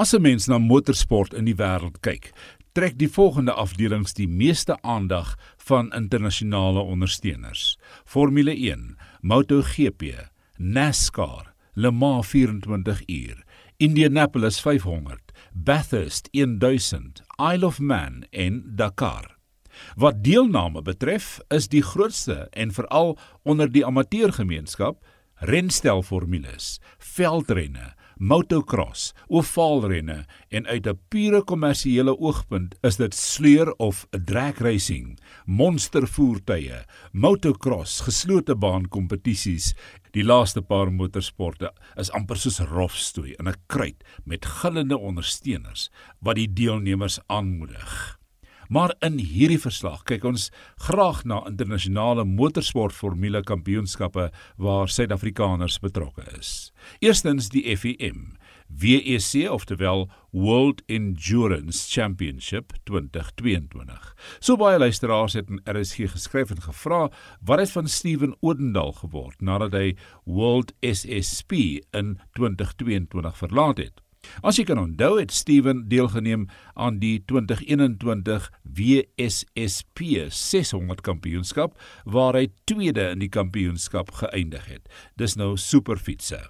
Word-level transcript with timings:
As 0.00 0.14
'n 0.14 0.22
mens 0.22 0.46
na 0.46 0.58
motorsport 0.58 1.34
in 1.34 1.44
die 1.44 1.54
wêreld 1.54 1.98
kyk, 2.00 2.30
trek 2.72 2.94
die 2.96 3.08
volgende 3.08 3.52
afdelings 3.52 4.14
die 4.16 4.28
meeste 4.28 4.78
aandag 4.82 5.34
van 5.68 5.92
internasionale 5.92 6.80
ondersteuners: 6.80 7.76
Formule 8.04 8.54
1, 8.56 8.96
MotoGP, 9.20 10.02
NASCAR, 10.56 11.52
Le 11.74 11.90
Mans 11.90 12.26
24 12.26 13.02
uur, 13.06 13.44
Indianapolis 13.76 14.60
500, 14.60 15.20
Bathurst 15.52 16.28
1000, 16.32 17.22
Isle 17.36 17.66
of 17.66 17.78
Man 17.78 18.24
en 18.30 18.62
Dakar. 18.76 19.36
Wat 19.96 20.24
deelname 20.24 20.82
betref, 20.82 21.40
is 21.48 21.68
die 21.68 21.82
grootste 21.82 22.48
en 22.50 22.72
veral 22.72 23.18
onder 23.42 23.68
die 23.72 23.86
amateurgemeenskap 23.86 25.04
renstelformules, 25.40 26.80
veldrenne, 26.98 27.94
motocross, 28.20 29.14
ovaalrenne 29.32 30.26
en 30.48 30.66
uit 30.66 30.86
'n 30.86 30.98
pure 31.08 31.42
kommersiële 31.42 32.18
oogpunt 32.18 32.74
is 32.82 32.96
dit 32.96 33.14
sleur 33.14 33.72
of 33.76 34.06
drag 34.10 34.58
racing, 34.58 35.18
monstervoertuie, 35.46 36.84
motocross, 37.12 38.00
geslote 38.00 38.54
baan 38.54 38.88
kompetisies. 38.88 39.74
Die 40.10 40.24
laaste 40.24 40.62
paar 40.62 40.92
motorsporte 40.92 41.72
is 41.96 42.10
amper 42.10 42.36
soos 42.36 42.58
rofstoei 42.58 43.34
in 43.38 43.48
'n 43.48 43.56
kruit 43.66 44.04
met 44.24 44.46
gillende 44.46 44.98
ondersteuners 44.98 45.90
wat 46.20 46.34
die 46.34 46.52
deelnemers 46.52 47.18
aanmoedig. 47.26 48.19
Maar 48.70 48.92
in 49.02 49.16
hierdie 49.18 49.58
verslag 49.58 50.04
kyk 50.06 50.22
ons 50.30 50.44
graag 50.86 51.24
na 51.26 51.40
internasionale 51.48 52.22
motorsportformule 52.22 53.40
kampioenskappe 53.42 54.28
waar 54.62 54.92
Suid-Afrikaners 54.94 55.80
betrokke 55.82 56.22
is. 56.38 56.70
Eerstens 57.02 57.48
die 57.50 57.64
FIM, 57.74 58.36
WEC 58.70 59.48
oftewel 59.50 60.06
World 60.30 60.84
Endurance 60.86 61.90
Championship 61.90 62.76
2022. 62.86 64.12
So 64.38 64.54
baie 64.60 64.78
luisteraars 64.78 65.34
het 65.34 65.50
in 65.50 65.58
RSG 65.66 66.12
geskryf 66.12 66.52
en 66.54 66.62
gevra 66.62 67.08
wat 67.42 67.64
het 67.64 67.74
van 67.74 67.90
Steven 67.90 68.36
Odendaal 68.38 68.94
geword 69.02 69.42
nadat 69.42 69.74
hy 69.74 69.96
World 70.30 70.70
SSP 70.78 71.58
in 71.90 72.20
2022 72.38 73.42
verlaat 73.42 73.82
het. 73.82 73.98
As 74.40 74.56
jy 74.56 74.64
kan 74.64 74.78
onthou 74.80 75.18
het 75.18 75.32
Steven 75.36 75.82
deelgeneem 75.90 76.46
aan 76.74 77.00
die 77.02 77.18
2021 77.28 78.46
WSSP 78.64 80.00
600 80.32 81.02
kampioenskap 81.04 81.76
waar 82.04 82.38
hy 82.38 82.46
tweede 82.64 83.10
in 83.12 83.20
die 83.20 83.32
kampioenskap 83.32 84.14
geëindig 84.22 84.70
het. 84.70 84.88
Dis 85.20 85.36
nou 85.36 85.56
superfietsie. 85.60 86.40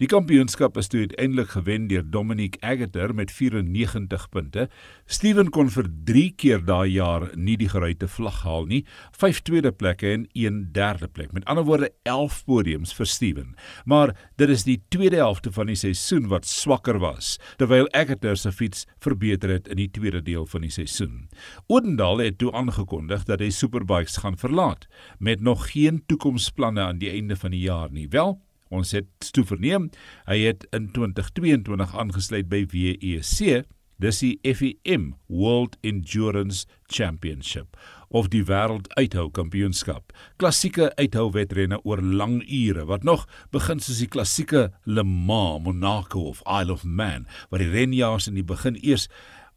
Die 0.00 0.08
kampioenskap 0.10 0.76
is 0.76 0.88
toe 0.92 1.04
uiteindelik 1.06 1.52
gewen 1.54 1.86
deur 1.90 2.04
Dominic 2.10 2.56
Agger 2.60 3.14
met 3.14 3.32
94 3.32 4.28
punte. 4.28 4.68
Steven 5.06 5.50
kon 5.50 5.70
vir 5.70 5.88
3 6.04 6.24
keer 6.36 6.64
daai 6.64 6.90
jaar 6.92 7.28
nie 7.36 7.56
die 7.56 7.68
geruite 7.68 8.08
vlag 8.08 8.42
haal 8.42 8.66
nie, 8.66 8.84
5 9.18 9.42
tweede 9.42 9.72
plekke 9.72 10.12
en 10.12 10.26
1 10.32 10.72
derde 10.72 11.08
plek. 11.08 11.32
Met 11.32 11.44
ander 11.44 11.64
woorde 11.64 11.92
11 12.02 12.44
podiums 12.44 12.94
vir 12.94 13.06
Steven. 13.06 13.54
Maar 13.84 14.14
dit 14.36 14.48
is 14.48 14.64
die 14.64 14.80
tweede 14.88 15.16
helfte 15.16 15.52
van 15.52 15.66
die 15.66 15.78
seisoen 15.78 16.28
wat 16.28 16.46
swakker 16.46 16.98
was, 16.98 17.38
terwyl 17.56 17.88
Agger 17.92 18.36
se 18.36 18.52
fiets 18.52 18.86
verbeter 19.00 19.50
het 19.50 19.68
in 19.68 19.76
die 19.76 19.90
tweede 19.90 20.22
deel 20.22 20.46
van 20.46 20.60
die 20.66 20.70
seisoen. 20.70 21.28
Odendaal 21.66 22.18
het 22.18 22.38
toe 22.38 22.52
aangekondig 22.52 23.24
dat 23.24 23.40
hy 23.40 23.50
Superbikes 23.50 24.20
gaan 24.22 24.38
verlaat 24.38 24.86
met 25.18 25.40
nog 25.40 25.70
geen 25.72 26.02
toekomsplanne 26.06 26.80
aan 26.80 26.98
die 26.98 27.10
einde 27.10 27.36
van 27.36 27.50
die 27.50 27.60
jaar 27.60 27.90
nie. 27.92 28.08
Wel, 28.08 28.40
Ons 28.72 28.94
het 28.96 29.30
toe 29.36 29.44
verneem 29.44 29.90
hy 30.24 30.38
het 30.46 30.64
in 30.72 30.88
2022 30.96 31.92
aangesluit 31.92 32.48
by 32.48 32.64
WEC, 32.72 33.66
dis 34.02 34.20
die 34.24 34.54
FIM 34.56 35.12
World 35.28 35.76
Endurance 35.86 36.64
Championship 36.90 37.76
of 38.12 38.28
die 38.32 38.42
wêreld 38.48 38.88
uithou 38.98 39.28
kampioenskap. 39.32 40.12
Klassieke 40.40 40.90
uithou 40.98 41.30
wedrenne 41.36 41.78
oor 41.84 42.02
lang 42.02 42.40
ure 42.44 42.84
wat 42.88 43.06
nog 43.08 43.24
begin 43.54 43.80
soos 43.80 44.02
die 44.02 44.10
klassieke 44.10 44.66
Le 44.84 45.04
Mans, 45.04 45.62
Monaco 45.64 46.26
of 46.32 46.42
Isle 46.48 46.74
of 46.74 46.84
Man, 46.84 47.28
waar 47.48 47.62
die 47.62 47.70
renjaars 47.72 48.28
in 48.28 48.36
die 48.40 48.46
begin 48.46 48.76
eers 48.82 49.08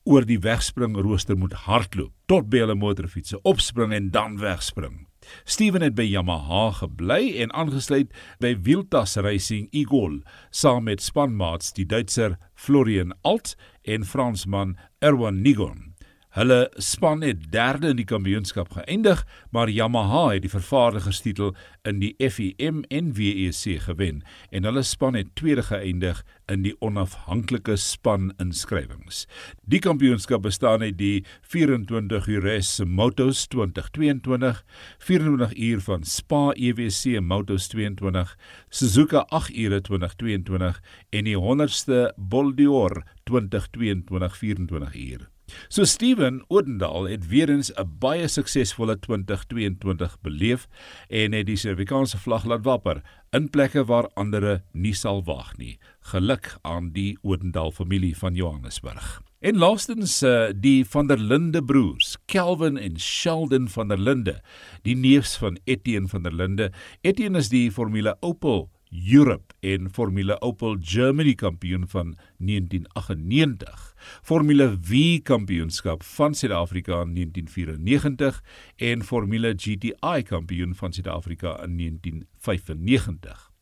oor 0.06 0.28
die 0.28 0.40
wegspring 0.40 0.96
rooster 1.00 1.38
moet 1.40 1.56
hardloop 1.66 2.14
tot 2.30 2.48
by 2.52 2.62
hulle 2.64 2.78
motorfietsse 2.78 3.42
opspring 3.44 3.96
en 3.96 4.12
dan 4.14 4.40
wegspring. 4.44 5.06
Steven 5.44 5.81
het 5.81 5.96
by 5.96 6.06
Yamaha 6.08 6.72
gebly 6.81 7.36
en 7.41 7.53
aangesluit 7.53 8.13
by 8.44 8.56
Wheeltas 8.62 9.16
Racing 9.16 9.68
Eagle 9.72 10.22
saam 10.50 10.86
met 10.90 11.02
spanmaats 11.02 11.74
die 11.74 11.86
Duitser 11.86 12.38
Florian 12.53 13.16
Alt 13.22 13.56
en 13.84 14.06
Fransman 14.06 14.78
Erwan 15.00 15.41
Nigon. 15.41 15.96
Hulle 16.36 16.72
span 16.75 17.22
het 17.24 17.52
derde 17.52 17.94
in 17.94 18.00
die 18.02 18.08
kampioenskap 18.08 18.74
geëindig, 18.75 19.22
maar 19.56 19.69
Yamaha 19.72 20.34
het 20.34 20.44
die 20.44 20.52
vervaardigerstitel 20.52 21.53
in 21.88 22.02
die 22.02 22.12
FIM 22.19 22.81
en 22.92 23.13
WEC 23.16 23.80
gewen 23.86 24.19
en 24.52 24.68
hulle 24.68 24.84
span 24.84 25.16
het 25.16 25.31
tweede 25.40 25.63
geëindig 25.63 26.19
in 26.51 26.63
die 26.66 26.73
onafhanklike 26.85 27.75
span 27.81 28.31
inskrywings. 28.41 29.25
Die 29.69 29.79
kampioenskap 29.83 30.45
bestaan 30.45 30.85
uit 30.85 30.97
die 31.00 31.25
24 31.51 32.28
Ures 32.38 32.72
Motos 32.85 33.45
2022, 33.53 34.63
24 35.07 35.56
uur 35.57 35.85
van 35.89 36.03
Spa 36.03 36.44
EWC 36.53 37.22
Motos 37.22 37.69
22, 37.73 38.35
Suzuka 38.69 39.25
8 39.29 39.56
ure 39.66 39.81
2022 39.81 40.81
en 41.09 41.31
die 41.31 41.38
100ste 41.38 42.09
Boldior 42.17 43.03
2022 43.29 44.38
24 44.44 45.00
uur. 45.06 45.31
So 45.69 45.85
Steven 45.85 46.44
Odendaal 46.47 47.03
het 47.03 47.27
weer 47.27 47.50
eens 47.50 47.72
'n 47.73 47.89
baie 48.00 48.27
suksesvolle 48.27 49.00
2022 49.00 50.17
beleef 50.22 50.67
en 51.07 51.31
het 51.31 51.45
die 51.45 51.56
Suid-Afrikaanse 51.56 52.17
vlag 52.17 52.45
laat 52.45 52.63
wapper 52.63 53.01
in 53.31 53.50
plekke 53.50 53.85
waar 53.85 54.09
ander 54.13 54.63
nie 54.72 54.94
sal 54.94 55.23
wag 55.23 55.57
nie. 55.57 55.77
Geluk 56.00 56.34
aan 56.62 56.91
die 56.91 57.18
Odendaal 57.22 57.72
familie 57.72 58.18
van 58.18 58.35
Johannesburg. 58.35 59.22
En 59.40 59.57
laastens 59.57 60.23
uh, 60.23 60.50
die 60.56 60.85
van 60.85 61.07
der 61.07 61.19
Linde 61.19 61.63
broers, 61.63 62.16
Kelvin 62.25 62.78
en 62.78 63.00
Sheldon 63.00 63.69
van 63.69 63.88
der 63.88 64.00
Linde, 64.00 64.41
die 64.81 64.95
neefs 64.95 65.38
van 65.38 65.59
Etienne 65.63 66.07
van 66.07 66.24
der 66.24 66.34
Linde. 66.34 66.72
Etienne 67.01 67.38
is 67.38 67.50
die 67.50 67.72
Formule 67.72 68.18
Opel 68.19 68.69
Europe 68.90 69.53
en 69.59 69.90
Formule 69.90 70.41
Opel 70.41 70.78
Germany 70.81 71.34
kampioen 71.34 71.88
van 71.88 72.16
1998. 72.38 73.95
Formule 74.22 74.78
V 74.81 75.22
kampioenskap 75.22 76.03
van 76.03 76.35
Suid-Afrika 76.35 77.01
in 77.01 77.13
1994 77.13 78.44
en 78.75 79.03
Formule 79.03 79.53
GTI 79.57 80.24
kampioen 80.24 80.75
van 80.75 80.94
Suid-Afrika 80.94 81.63
in 81.63 81.78
1995. 81.78 83.55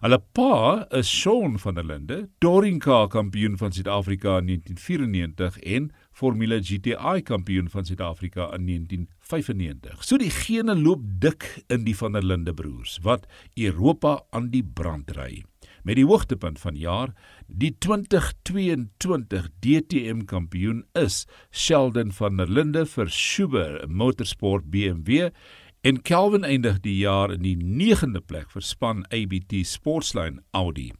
Hulle 0.00 0.18
pa 0.32 0.86
is 0.96 1.08
Shaun 1.08 1.58
van 1.60 1.76
der 1.76 1.84
Linde, 1.84 2.28
touring 2.40 2.80
car 2.80 3.08
kampioen 3.08 3.58
van 3.60 3.72
Suid-Afrika 3.72 4.38
in 4.38 4.46
1994 4.46 5.58
en 5.76 5.90
Formule 6.12 6.60
GTI 6.62 7.22
kampioen 7.22 7.70
van 7.70 7.84
Suid-Afrika 7.84 8.50
in 8.56 8.66
1995. 8.66 10.04
So 10.04 10.16
die 10.20 10.32
gene 10.32 10.74
loop 10.76 11.04
dik 11.20 11.46
in 11.68 11.84
die 11.84 11.96
van 11.96 12.16
der 12.16 12.24
Linde 12.24 12.54
broers 12.54 12.98
wat 13.04 13.28
Europa 13.56 14.22
aan 14.30 14.50
die 14.54 14.64
brand 14.64 15.12
ry. 15.16 15.44
Met 15.84 15.96
die 15.96 16.04
hoogtepunt 16.04 16.60
van 16.60 16.76
jaar, 16.76 17.12
die 17.46 17.72
2022 17.78 19.48
DTM 19.64 20.24
kampioen 20.28 20.84
is 20.98 21.26
Sheldon 21.50 22.12
van 22.12 22.36
der 22.40 22.48
Linde 22.48 22.84
vir 22.86 23.08
Schuber 23.08 23.80
Motorsport 23.88 24.68
BMW 24.72 25.30
En 25.80 26.02
Kelvin 26.02 26.44
eindig 26.44 26.80
die 26.84 26.98
jaar 26.98 27.32
in 27.32 27.40
die 27.40 27.56
9de 27.56 28.20
plek 28.28 28.50
vir 28.52 28.64
span 28.68 28.98
ABT 29.16 29.62
Sportsline 29.64 30.42
Audi. 30.52 30.90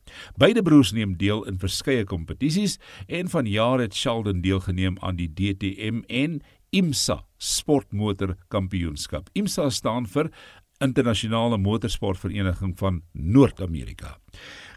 Beide 0.40 0.62
broers 0.64 0.94
neem 0.96 1.18
deel 1.20 1.42
in 1.50 1.58
verskeie 1.60 2.06
kompetisies 2.08 2.78
en 3.04 3.28
vanjaar 3.28 3.84
het 3.84 3.92
Sheldon 3.94 4.40
deelgeneem 4.40 4.96
aan 5.04 5.20
die 5.20 5.28
DTM 5.28 6.00
en 6.08 6.40
IMSA 6.72 7.18
Sportmotor 7.36 8.38
Kampioenskap. 8.48 9.28
IMSA 9.36 9.68
staan 9.68 10.08
vir 10.08 10.32
Internasionale 10.80 11.58
Motorsportvereniging 11.60 12.72
van 12.78 13.02
Noord-Amerika. 13.12 14.16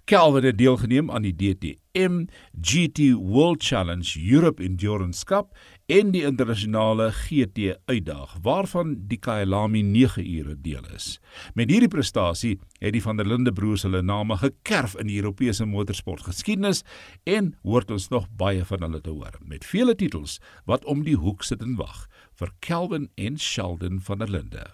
Kelvin 0.04 0.44
het 0.44 0.58
deelgeneem 0.58 1.12
aan 1.12 1.24
die 1.24 1.36
DTM 1.36 2.26
GT 2.60 3.14
World 3.16 3.64
Challenge 3.64 4.20
Europe 4.20 4.64
Endurance 4.64 5.24
Cup 5.24 5.56
en 5.92 6.14
die 6.14 6.24
internasionale 6.24 7.10
GT 7.12 7.74
uitdag 7.86 8.38
waarvan 8.42 8.96
die 9.10 9.18
Kyalami 9.20 9.82
9 9.84 10.24
ure 10.24 10.56
deel 10.62 10.86
is. 10.96 11.20
Met 11.54 11.72
hierdie 11.72 11.92
prestasie 11.92 12.54
het 12.80 12.94
die 12.96 13.02
van 13.04 13.20
der 13.20 13.28
Linde 13.28 13.52
broers 13.52 13.84
hulle 13.84 14.02
name 14.02 14.38
gekerf 14.40 14.96
in 14.96 15.10
die 15.12 15.20
Europese 15.20 15.66
motorsportgeskiedenis 15.68 16.84
en 17.28 17.54
hoort 17.64 17.92
ons 17.92 18.08
nog 18.14 18.30
baie 18.40 18.64
van 18.66 18.88
hulle 18.88 19.02
te 19.02 19.12
hoor 19.12 19.36
met 19.44 19.66
vele 19.66 19.96
titels 19.96 20.40
wat 20.66 20.86
om 20.86 21.04
die 21.04 21.18
hoek 21.20 21.44
sit 21.44 21.62
en 21.62 21.76
wag 21.76 22.08
vir 22.40 22.56
Kelvin 22.60 23.10
en 23.16 23.38
Sheldon 23.40 24.00
van 24.00 24.24
der 24.24 24.32
Linde. 24.32 24.66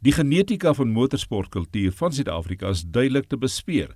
Die 0.00 0.12
genetika 0.16 0.72
van 0.74 0.88
motorsportkultuur 0.96 1.92
van 1.92 2.12
Suid-Afrika 2.12 2.72
is 2.72 2.86
duidelik 2.88 3.28
te 3.28 3.36
bespeur 3.36 3.92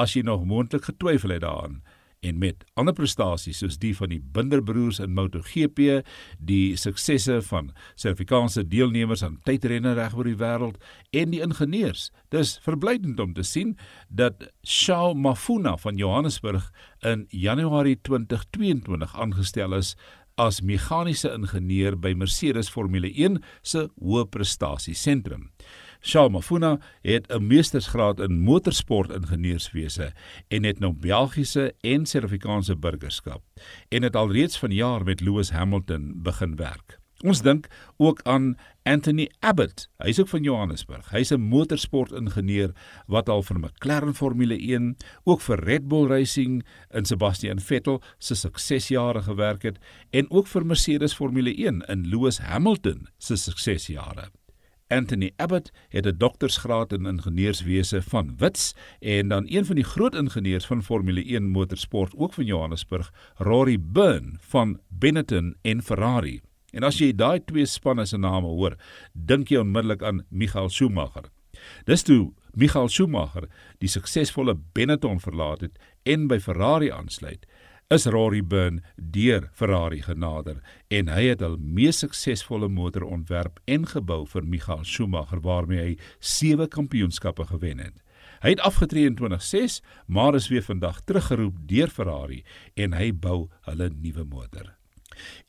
as 0.00 0.16
jy 0.16 0.24
nog 0.24 0.46
moontlik 0.48 0.88
getwyfel 0.88 1.36
het 1.36 1.44
daaraan. 1.44 1.82
En 2.20 2.38
met 2.38 2.64
ander 2.78 2.94
prestasies 2.96 3.60
soos 3.62 3.78
die 3.80 3.92
van 3.96 4.12
die 4.12 4.20
Binderbroers 4.20 5.00
in 5.00 5.14
MotoGP, 5.16 6.00
die 6.38 6.76
suksesse 6.80 7.40
van 7.48 7.70
Suid-Afrikaanse 7.94 8.66
deelnemers 8.68 9.24
aan 9.24 9.38
tydrenne 9.48 9.94
regoor 9.96 10.28
die 10.28 10.36
wêreld 10.40 10.80
en 11.16 11.32
die 11.34 11.42
ingenieurs. 11.44 12.10
Dis 12.34 12.58
verblydend 12.64 13.20
om 13.24 13.34
te 13.36 13.44
sien 13.46 13.76
dat 14.08 14.50
Shao 14.66 15.14
Mafuna 15.14 15.76
van 15.80 16.00
Johannesburg 16.00 16.70
in 17.06 17.26
Januarie 17.32 17.96
2022 18.04 19.16
aangestel 19.16 19.76
is 19.78 19.94
as 20.40 20.62
meganiese 20.64 21.32
ingenieur 21.34 21.96
by 22.00 22.14
Mercedes 22.16 22.70
Formule 22.72 23.10
1 23.12 23.40
se 23.66 23.86
hoë 24.00 24.26
prestasie 24.32 24.96
sentrum. 24.96 25.50
Shalmafuna 26.00 26.78
het 27.02 27.28
'n 27.28 27.46
meestersgraad 27.46 28.20
in 28.20 28.40
motorsport 28.40 29.10
ingenieurswese 29.10 30.12
en 30.48 30.62
het 30.62 30.78
nou 30.78 30.92
Belgiese 30.92 31.74
en 31.80 32.06
Suid-Afrikaanse 32.06 32.76
burgerskap 32.76 33.42
en 33.88 34.02
het 34.02 34.16
alreeds 34.16 34.58
van 34.58 34.70
jaar 34.70 35.04
met 35.04 35.20
Lewis 35.20 35.50
Hamilton 35.50 36.12
begin 36.16 36.56
werk. 36.56 37.00
Ons 37.20 37.42
dink 37.42 37.66
ook 37.96 38.22
aan 38.22 38.56
Anthony 38.82 39.28
Abbott. 39.44 39.90
Hy's 40.00 40.18
ook 40.18 40.28
van 40.28 40.42
Johannesburg. 40.42 41.10
Hy's 41.10 41.30
'n 41.30 41.40
motorsport-ingenieur 41.40 42.72
wat 43.06 43.28
al 43.28 43.42
vir 43.42 43.58
McLaren 43.58 44.14
Formule 44.14 44.56
1, 44.56 44.96
ook 45.24 45.40
vir 45.40 45.64
Red 45.64 45.88
Bull 45.88 46.06
Racing 46.06 46.64
in 46.90 47.04
Sebastian 47.04 47.60
Vettel 47.60 48.02
se 48.18 48.34
suksesjare 48.34 49.22
gewerk 49.22 49.62
het 49.62 49.78
en 50.10 50.30
ook 50.30 50.46
vir 50.46 50.66
Mercedes 50.66 51.14
Formule 51.14 51.54
1 51.54 51.80
in 51.80 52.08
Lewis 52.08 52.38
Hamilton 52.38 53.08
se 53.18 53.36
suksesjare. 53.36 54.30
Anthony 54.90 55.30
Abbott 55.36 55.70
het 55.88 56.06
'n 56.06 56.16
doktorsgraad 56.18 56.92
in 56.92 57.06
ingenieurswese 57.06 58.02
van 58.02 58.34
Wits 58.36 58.74
en 58.98 59.28
dan 59.28 59.44
een 59.46 59.64
van 59.64 59.74
die 59.74 59.84
groot 59.84 60.14
ingenieurs 60.14 60.66
van 60.66 60.82
Formule 60.82 61.24
1 61.24 61.48
motorsport 61.48 62.16
ook 62.16 62.32
van 62.32 62.44
Johannesburg, 62.44 63.12
Rory 63.34 63.78
Byrne 63.80 64.32
van 64.38 64.80
Benetton 64.88 65.56
en 65.62 65.82
Ferrari. 65.82 66.40
En 66.70 66.82
as 66.82 66.98
jy 66.98 67.14
daai 67.14 67.44
twee 67.44 67.66
spanne 67.66 68.04
se 68.06 68.18
name 68.18 68.46
hoor, 68.46 68.76
dink 69.12 69.48
jy 69.48 69.58
onmiddellik 69.58 70.02
aan 70.02 70.24
Michael 70.28 70.68
Schumacher. 70.68 71.30
Dis 71.84 72.02
toe 72.02 72.32
Michael 72.54 72.88
Schumacher 72.88 73.48
die 73.78 73.88
suksesvolle 73.88 74.56
Benetton 74.72 75.20
verlaat 75.20 75.60
het 75.60 75.78
en 76.02 76.26
by 76.26 76.38
Ferrari 76.38 76.90
aansluit 76.90 77.46
is 77.90 78.06
Rory 78.06 78.40
Byrne 78.46 78.82
deur 78.94 79.48
Ferrari 79.52 79.98
genader 80.02 80.60
en 80.94 81.08
hy 81.10 81.24
het 81.32 81.40
al 81.42 81.56
mees 81.58 81.98
suksesvolle 82.04 82.68
motor 82.70 83.02
ontwerp 83.02 83.58
en 83.66 83.88
gebou 83.90 84.20
vir 84.30 84.46
Michael 84.46 84.84
Schumacher 84.86 85.40
waarmee 85.42 85.80
hy 85.82 85.96
7 86.22 86.68
kampioenskappe 86.70 87.48
gewen 87.48 87.82
het. 87.82 87.96
Hy 88.44 88.54
het 88.54 88.62
afgetree 88.62 89.10
in 89.10 89.18
2006, 89.18 89.80
maar 90.06 90.38
is 90.38 90.46
weer 90.52 90.62
vandag 90.62 91.02
teruggeroep 91.02 91.58
deur 91.66 91.90
Ferrari 91.90 92.44
en 92.78 92.94
hy 92.94 93.10
bou 93.10 93.48
hulle 93.66 93.90
nuwe 93.90 94.22
motor. 94.22 94.70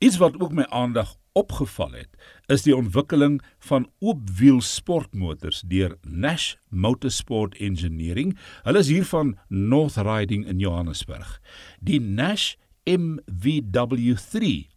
Iets 0.02 0.18
wat 0.18 0.34
ook 0.42 0.50
my 0.50 0.66
aandag 0.74 1.14
opgeval 1.38 1.92
het, 1.92 2.16
is 2.52 2.64
die 2.66 2.74
ontwikkeling 2.76 3.40
van 3.68 3.86
oopwiel 4.00 4.60
sportmotors 4.60 5.62
deur 5.68 5.96
Nash 6.02 6.54
Motorsport 6.68 7.56
Engineering. 7.60 8.34
Hulle 8.66 8.82
is 8.84 8.90
hier 8.92 9.06
van 9.08 9.38
North 9.48 9.96
Riding 9.96 10.46
in 10.46 10.58
Johannesburg. 10.58 11.38
Die 11.80 12.00
Nash 12.00 12.54
MVW3. 12.84 14.68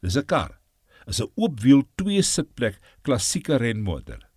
Dis 0.00 0.16
'n 0.16 0.24
kar. 0.26 0.60
Is 1.06 1.20
'n 1.20 1.30
oopwiel 1.34 1.82
twee 1.96 2.22
sitplek 2.22 2.78
klassieke 3.02 3.56
renmotor. 3.56 4.28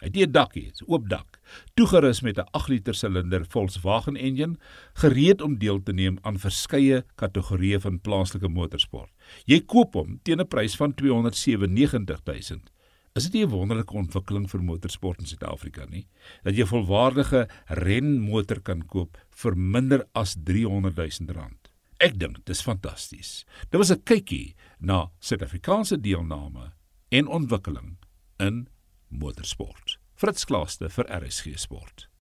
Hy 0.00 0.08
het 0.08 0.16
'n 0.16 0.32
dakkie, 0.32 0.64
dit's 0.64 0.82
oop 0.88 1.08
dak. 1.08 1.40
Toegerus 1.74 2.22
met 2.22 2.38
'n 2.38 2.48
8 2.52 2.68
liter 2.68 2.94
silinder 2.94 3.44
Volkswagen 3.44 4.16
engine, 4.16 4.56
gereed 4.94 5.42
om 5.42 5.58
deel 5.58 5.82
te 5.82 5.92
neem 5.92 6.18
aan 6.22 6.38
verskeie 6.38 7.04
kategorieë 7.16 7.80
van 7.80 8.00
plaaslike 8.00 8.48
motorsport. 8.48 9.10
Jy 9.46 9.60
koop 9.66 9.94
hom 9.94 10.20
teen 10.22 10.40
'n 10.40 10.48
prys 10.48 10.76
van 10.76 10.94
297 10.94 12.06
000. 12.24 12.60
Is 13.14 13.24
dit 13.26 13.32
nie 13.32 13.44
'n 13.44 13.50
wonderlike 13.50 13.94
ontwikkeling 13.94 14.48
vir 14.50 14.62
motorsport 14.62 15.20
in 15.20 15.26
Suid-Afrika 15.26 15.86
nie? 15.90 16.06
Dat 16.44 16.54
jy 16.54 16.62
'n 16.62 16.66
volwaardige 16.66 17.48
renmotor 17.66 18.60
kan 18.60 18.82
koop 18.86 19.18
vir 19.30 19.56
minder 19.56 20.06
as 20.14 20.36
300 20.44 20.96
000 20.96 21.32
rand. 21.32 21.70
Ek 21.98 22.18
dink 22.18 22.44
dis 22.44 22.62
fantasties. 22.62 23.44
Dit 23.70 23.78
was 23.78 23.90
'n 23.90 24.02
kykie 24.04 24.54
na 24.78 25.10
Suid-Afrikaanse 25.20 26.00
deelname 26.00 26.72
en 27.10 27.26
ontwikkeling 27.26 27.98
in 28.38 28.68
motorsport. 29.08 29.98
Fritz 30.14 30.44
Klaaste 30.44 30.88
vir 30.88 31.04
RSG 31.08 31.58
Sport. 31.58 32.09